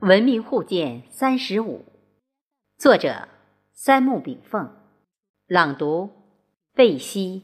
[0.00, 1.84] 文明互鉴三十五，
[2.78, 3.26] 作者
[3.72, 4.70] 三木炳凤，
[5.48, 6.08] 朗读
[6.72, 7.42] 贝西。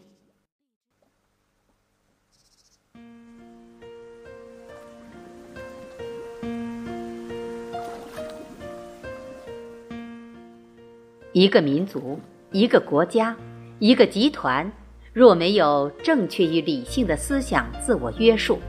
[11.32, 12.20] 一个民族，
[12.52, 13.36] 一个国家，
[13.80, 14.70] 一个集团，
[15.12, 18.60] 若没有正确与理性的思想自我约束，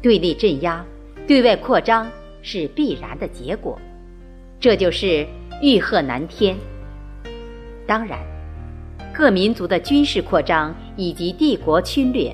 [0.00, 0.82] 对内镇压，
[1.28, 2.10] 对外扩张。
[2.46, 3.76] 是必然的结果，
[4.60, 5.26] 这就是
[5.60, 6.56] 欲壑难填。
[7.88, 8.20] 当然，
[9.12, 12.32] 各民族的军事扩张以及帝国侵略，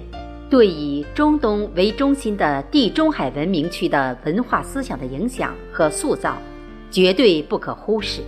[0.50, 6.36] 对以中东为中心的地中海文明区的文化思想的影响和塑造，
[6.90, 8.20] 绝对不可忽视。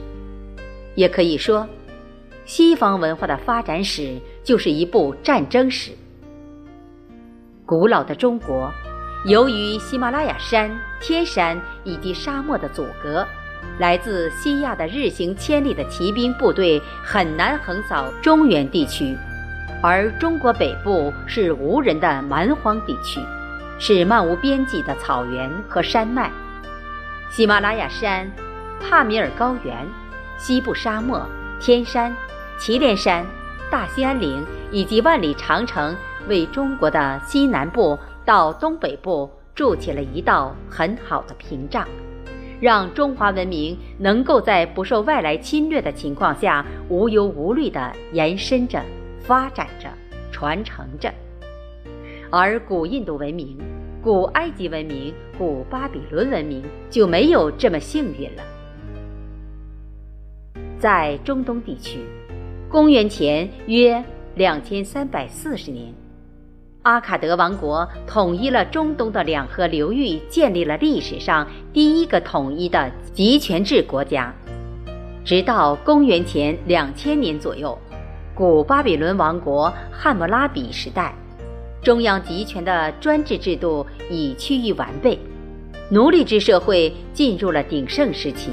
[0.95, 1.69] 也可以说，
[2.47, 5.91] 西方文化的发展史就是一部战争史。
[7.67, 8.73] 古老的中国。
[9.25, 10.71] 由于喜马拉雅山、
[11.01, 13.27] 天山以及沙漠的阻隔，
[13.79, 19.17] 来自西亚的日行千里的骑兵部队很难横扫中原地区，
[19.83, 23.19] 而中国北部是无人的蛮荒地区，
[23.79, 26.31] 是漫无边际的草原和山脉。
[27.31, 28.31] 喜马拉雅山、
[28.79, 29.75] 帕米尔高原、
[30.37, 31.27] 西部沙漠、
[31.59, 32.15] 天山、
[32.59, 33.25] 祁连山、
[33.71, 35.97] 大兴安岭以及万里长城，
[36.29, 37.99] 为中国的西南部。
[38.25, 41.87] 到东北部筑起了一道很好的屏障，
[42.61, 48.83] 让中华文明能够在不受外来侵略的情况下无忧无虑地延伸着、
[49.21, 49.89] 发展着、
[50.33, 51.13] 传承着。
[52.31, 53.59] 而古印度文明、
[54.03, 58.43] 古埃及文明、古巴比伦文明就没有这么幸运了。
[60.79, 62.01] 在中东地区，
[62.69, 64.03] 公元前约
[64.35, 65.95] 两千三百四十年。
[66.85, 74.31] 阿卡德王国统一了中东的两河流域，建立了历史上第一个统一的集权制国家。
[75.25, 77.79] 直到公元前两千年左右，
[78.35, 81.15] 古巴比伦王国汉谟拉比时代，
[81.83, 85.19] 中央集权的专制制度已趋于完备，
[85.89, 88.51] 奴隶制社会进入了鼎盛时期。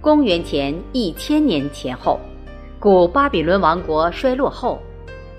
[0.00, 2.20] 公元前一千年前后，
[2.78, 4.80] 古巴比伦王国衰落后。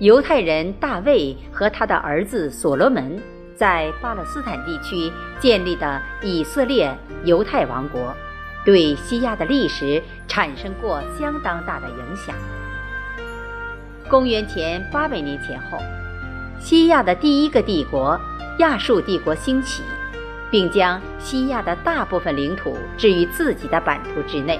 [0.00, 3.16] 犹太人大卫和他的儿子所罗门
[3.54, 6.92] 在巴勒斯坦地区建立的以色列
[7.24, 8.12] 犹太王国，
[8.64, 12.34] 对西亚的历史产生过相当大的影响。
[14.08, 15.78] 公元前八百年前后，
[16.58, 18.20] 西亚的第一个帝国
[18.58, 19.84] 亚述帝国兴起，
[20.50, 24.58] 并将西亚的大部分领土置于自己的版图之内。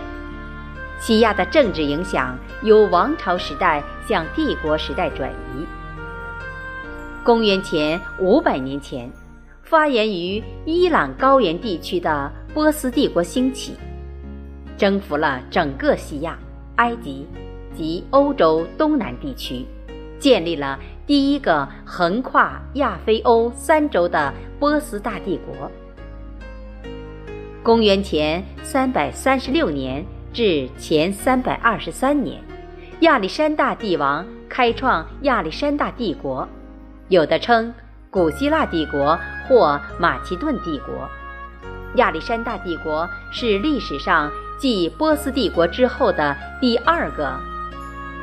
[1.00, 5.66] 西亚的政治影响由王朝时代向帝国时代转移。
[7.22, 9.10] 公元前五百年前，
[9.62, 13.75] 发源于伊朗高原地区的波斯帝国兴起，
[14.78, 16.38] 征服了整个西亚、
[16.77, 17.27] 埃及
[17.75, 19.66] 及欧洲东南地区，
[20.19, 25.71] 建立了第一个横跨亚非欧三洲的波斯大帝国。
[27.62, 30.04] 公元前三百三十六年。
[30.34, 32.43] 至前三百二十三年，
[33.00, 36.47] 亚历山大帝王开创亚历山大帝国，
[37.09, 37.72] 有的称
[38.11, 39.17] 古希腊帝国
[39.49, 41.09] 或马其顿帝国。
[41.95, 44.28] 亚历山大帝国是历史上
[44.59, 47.39] 继波斯帝国之后的第二个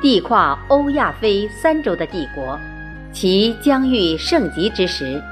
[0.01, 2.59] 地跨欧亚非三洲的帝国，
[3.13, 5.23] 其疆域盛极之时，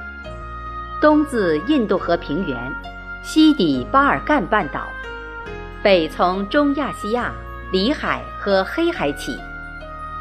[1.02, 2.58] 东自印度河平原，
[3.22, 4.88] 西抵巴尔干半岛。
[5.82, 7.32] 北从中亚西亚、
[7.72, 9.40] 里海和黑海起，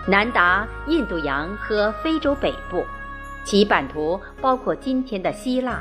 [0.07, 2.87] 南达印度洋和非洲北部，
[3.43, 5.81] 其版图包括今天的希腊、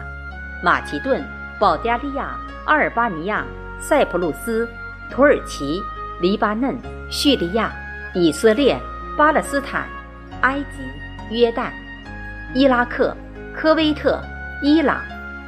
[0.63, 1.23] 马其顿、
[1.59, 3.45] 保加利亚、阿尔巴尼亚、
[3.79, 4.67] 塞浦路斯、
[5.11, 5.79] 土耳其、
[6.19, 6.75] 黎巴嫩、
[7.11, 7.71] 叙利亚、
[8.15, 8.75] 以色列、
[9.15, 9.87] 巴勒斯坦、
[10.41, 11.69] 埃及、约旦、
[12.55, 13.15] 伊拉克、
[13.55, 14.19] 科威特、
[14.63, 14.99] 伊朗、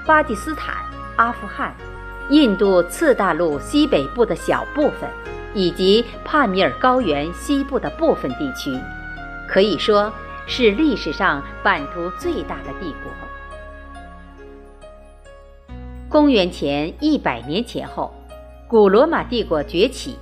[0.06, 0.76] 巴基斯坦、
[1.16, 1.74] 阿富汗。
[2.30, 5.10] 印度次大陆西北部的小部分，
[5.56, 8.72] 以及帕米尔高原西部的部分地区，
[9.48, 10.14] 可以说
[10.46, 13.12] 是历史上版图最大的帝国。
[16.08, 18.14] 公元前一百年前后，
[18.68, 20.16] 古罗马帝国崛起。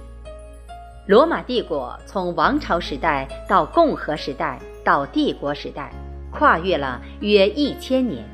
[1.08, 5.92] 罗马帝国从王朝时代到共和时代到帝国时代，
[6.32, 8.26] 跨越了约一千年，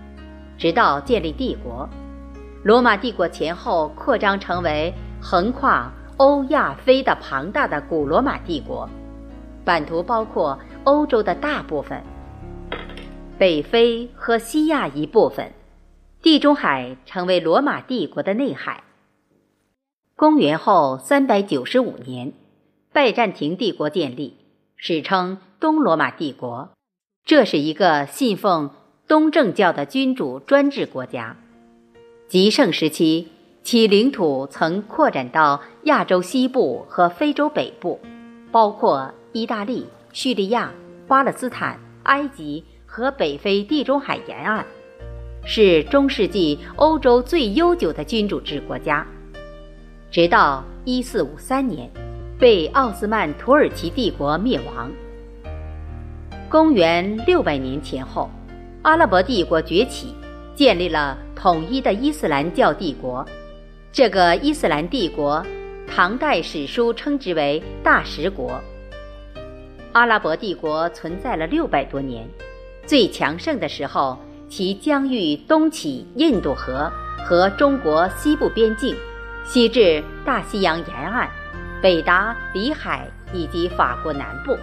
[0.57, 1.89] 直到建立帝国。
[2.63, 8.89] 罗马帝国前后扩张成为横跨欧亚非的庞大的古罗马帝国，
[9.65, 12.01] 版图包括欧洲的大部分、
[13.37, 15.51] 北非和西亚一部分，
[16.21, 18.83] 地中海成为罗马帝国的内海，
[20.15, 22.31] 公元后三百九十五年，
[22.93, 24.37] 拜占庭帝国建立，
[24.77, 26.69] 史称东罗马帝国。
[27.25, 28.71] 这是一个信奉
[29.05, 31.35] 东正教的君主专制国家。
[32.33, 33.27] 极盛时期，
[33.61, 37.99] 其领土曾扩展到亚洲西部和非洲北部，
[38.51, 40.71] 包括意大利、叙利亚、
[41.07, 44.65] 巴勒斯坦、埃及和北非地中海沿岸，
[45.45, 49.05] 是中世纪欧洲最悠久的君主制国家。
[50.09, 51.87] 直到一四五三年，
[52.39, 54.91] 被奥斯曼土耳其帝国灭亡。
[56.49, 58.27] 公元六百年前后，
[58.81, 60.15] 阿拉伯帝国崛起，
[60.55, 63.25] 建立了统一的伊斯兰教帝国。
[63.91, 65.45] 这个伊斯兰帝国，
[65.87, 68.59] 唐代史书称之为大食国。
[69.91, 72.27] 阿拉伯帝国存在了六百多年，
[72.85, 74.17] 最强盛的时候，
[74.49, 76.91] 其疆域东起印度河
[77.23, 78.95] 和中国西部边境。
[79.45, 81.29] 西至大西洋沿岸，
[81.81, 84.57] 北达里海以及法国南部，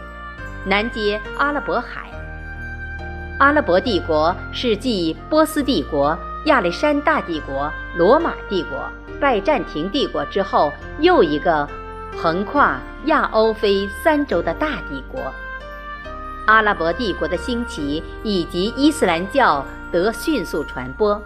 [0.64, 2.08] 南接阿拉伯海。
[3.40, 6.14] 阿拉伯帝国是继波斯帝国、
[6.44, 8.78] 亚历山大帝国、罗马帝国、
[9.18, 10.70] 拜占庭帝国之后
[11.00, 11.66] 又一个
[12.14, 15.32] 横跨亚欧非三洲的大帝国。
[16.46, 21.18] 阿拉伯帝国的兴起以及伊斯兰教得迅速传播。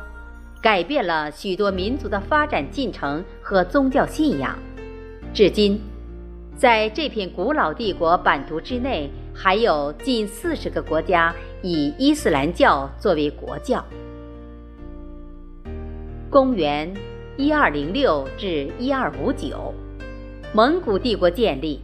[0.63, 4.57] 改变了许多民族的发展进程和宗教信仰，
[5.35, 5.81] 至今，
[6.57, 13.85] 在这片古老帝国版图之内，还有近四十个国家以伊斯兰教作为国教。
[16.31, 16.95] 公元
[17.37, 19.75] 一二零六至一二五九，
[20.55, 21.81] 蒙古帝国建立，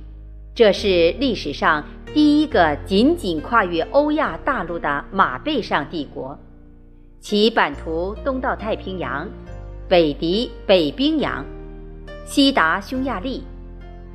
[0.55, 6.38] 这是历史上第一个仅仅跨越欧亚大陆的马背上帝国。
[7.20, 9.29] 其版图东到太平洋，
[9.88, 11.44] 北抵北冰洋，
[12.25, 13.43] 西达匈牙利，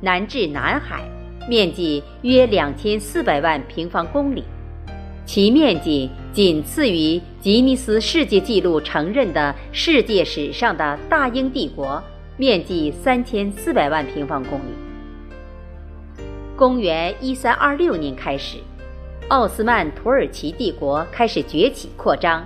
[0.00, 1.08] 南至南海，
[1.48, 4.42] 面积约两千四百万平方公里，
[5.24, 12.02] 其面积仅次于吉尼斯世界纪录承认的世界史上的大英帝国，
[12.36, 14.72] 面积三千四百万平方公里。
[16.56, 18.58] 公元一三二六年开始，
[19.28, 22.44] 奥斯曼土耳其帝国开始崛起扩张。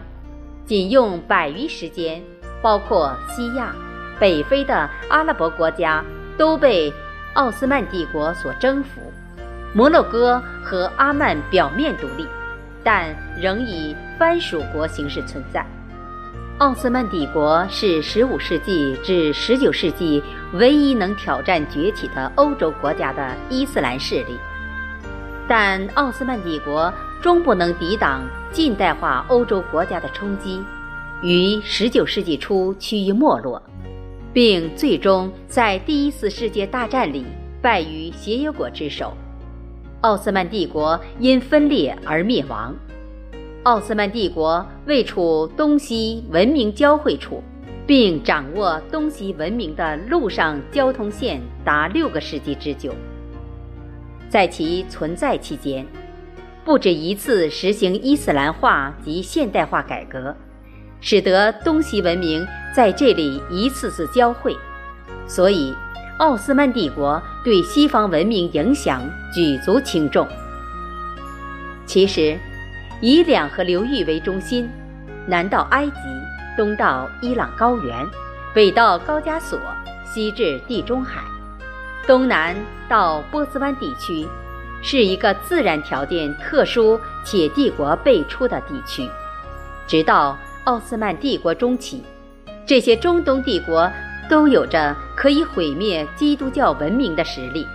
[0.67, 2.23] 仅用百余时间，
[2.63, 3.75] 包括西亚、
[4.21, 6.05] 北非的阿拉伯国家
[6.39, 6.93] 都被
[7.35, 9.01] 奥斯曼帝国所征服。
[9.73, 12.27] 摩洛哥和阿曼表面独立，
[12.83, 15.65] 但仍以藩属国形式存在。
[16.59, 20.23] 奥斯曼帝国是15世纪至19世纪
[20.53, 24.39] 唯一能挑战崛起的欧洲国家的伊斯兰势力，
[25.49, 26.93] 但奥斯曼帝国。
[27.23, 30.65] 终不能抵挡近代化欧洲国家的冲击，
[31.21, 33.63] 于19世纪初趋于没落，
[34.33, 37.25] 并最终在第一次世界大战里
[37.61, 39.13] 败于协约国之手。
[40.03, 42.75] 奥斯曼帝国因分裂而灭亡。
[43.65, 47.43] 奥斯曼帝国位处东西文明交汇处，
[47.87, 52.95] 并掌握东西文明的陆上交通线达六个世纪之久。
[54.29, 55.87] 在其存在期间。
[56.63, 60.37] 不止一次实行伊斯兰化及现代化改革，
[61.01, 64.57] 使得东西文明在这里一次次交汇，
[65.27, 65.75] 所以
[66.19, 69.03] 奥斯曼帝国对西方文明影响
[69.33, 70.29] 举足轻重。
[71.87, 72.39] 其实，
[73.01, 74.69] 以两河流域为中心，
[75.27, 75.93] 南到埃及，
[76.57, 78.07] 东到伊朗高原，
[78.55, 79.59] 北到高加索，
[80.05, 81.23] 西至地中海，
[82.07, 82.55] 东南
[82.89, 84.29] 到波斯湾地区。
[84.83, 89.07] 是一个自然条件特殊且帝国辈出的地区。
[89.87, 90.39] 直到
[90.71, 92.01] 奥斯曼帝国中期，
[92.65, 93.91] 这些中东帝国
[94.29, 97.67] 都有着可以毁灭基督教文明的实力。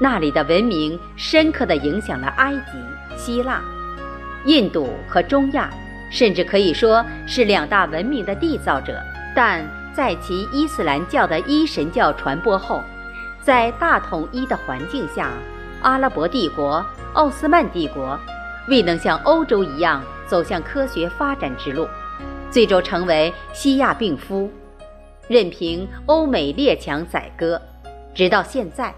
[0.00, 3.62] 那里的文明深刻地影响了埃及、希腊、
[4.46, 5.70] 印度和中亚，
[6.10, 9.00] 甚至可以说是两大文明的缔造者。
[9.32, 12.82] 但在其伊斯兰教的一神教传播后，
[13.44, 15.30] 在大统一的环境下。
[15.82, 18.18] 阿拉伯帝国、奥斯曼帝国
[18.66, 21.86] 未能像欧洲一样走向科学发展之路，
[22.50, 24.50] 最终成为西亚病夫，
[25.28, 27.60] 任凭欧美列强宰割。
[28.14, 28.94] 直到现在，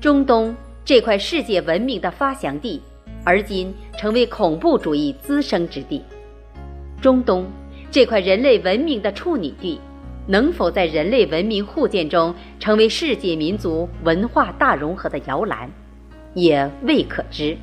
[0.00, 2.82] 中东这块世界文明的发祥地，
[3.24, 6.02] 而今成为恐怖主义滋生之地。
[7.00, 7.46] 中东
[7.90, 9.80] 这块人类文明的处女地，
[10.26, 15.70] 能否在人类文明互鉴中成为世界民族文化大融合的摇篮？
[16.34, 17.56] 也未可知。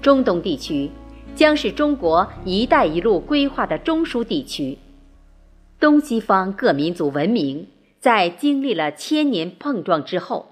[0.00, 0.90] 中东地区
[1.34, 4.78] 将是中国“一带一路”规划的中枢地区，
[5.80, 7.66] 东西方各民族文明
[7.98, 10.46] 在经历了千年碰撞之后，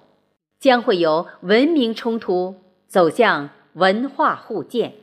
[0.58, 2.54] 将会由文明冲突
[2.88, 4.94] 走向文化互鉴。